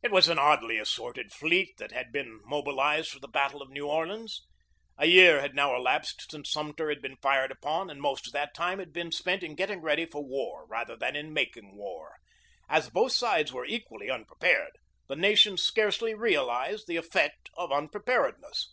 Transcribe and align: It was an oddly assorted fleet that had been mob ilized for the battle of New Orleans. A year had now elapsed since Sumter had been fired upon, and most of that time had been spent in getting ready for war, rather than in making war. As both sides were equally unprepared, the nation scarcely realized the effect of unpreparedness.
It 0.00 0.12
was 0.12 0.28
an 0.28 0.38
oddly 0.38 0.78
assorted 0.78 1.32
fleet 1.32 1.76
that 1.78 1.90
had 1.90 2.12
been 2.12 2.40
mob 2.44 2.66
ilized 2.68 3.08
for 3.10 3.18
the 3.18 3.26
battle 3.26 3.60
of 3.60 3.68
New 3.68 3.88
Orleans. 3.88 4.46
A 4.96 5.06
year 5.06 5.40
had 5.40 5.56
now 5.56 5.74
elapsed 5.74 6.30
since 6.30 6.52
Sumter 6.52 6.88
had 6.88 7.02
been 7.02 7.16
fired 7.16 7.50
upon, 7.50 7.90
and 7.90 8.00
most 8.00 8.28
of 8.28 8.32
that 8.34 8.54
time 8.54 8.78
had 8.78 8.92
been 8.92 9.10
spent 9.10 9.42
in 9.42 9.56
getting 9.56 9.80
ready 9.80 10.06
for 10.06 10.24
war, 10.24 10.66
rather 10.68 10.94
than 10.94 11.16
in 11.16 11.32
making 11.32 11.76
war. 11.76 12.18
As 12.68 12.90
both 12.90 13.10
sides 13.10 13.52
were 13.52 13.66
equally 13.66 14.08
unprepared, 14.08 14.78
the 15.08 15.16
nation 15.16 15.56
scarcely 15.56 16.14
realized 16.14 16.86
the 16.86 16.94
effect 16.96 17.50
of 17.54 17.72
unpreparedness. 17.72 18.72